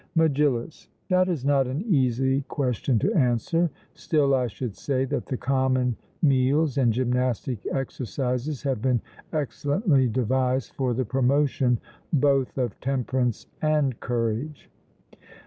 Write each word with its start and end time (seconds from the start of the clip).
MEGILLUS: 0.15 0.89
That 1.09 1.29
is 1.29 1.45
not 1.45 1.67
an 1.67 1.83
easy 1.83 2.41
question 2.47 2.97
to 2.97 3.13
answer; 3.13 3.69
still 3.93 4.33
I 4.33 4.47
should 4.47 4.75
say 4.75 5.05
that 5.05 5.27
the 5.27 5.37
common 5.37 5.95
meals 6.23 6.75
and 6.79 6.91
gymnastic 6.91 7.67
exercises 7.71 8.63
have 8.63 8.81
been 8.81 9.01
excellently 9.31 10.07
devised 10.07 10.71
for 10.73 10.95
the 10.95 11.05
promotion 11.05 11.79
both 12.11 12.57
of 12.57 12.79
temperance 12.79 13.45
and 13.61 13.99
courage. 13.99 14.71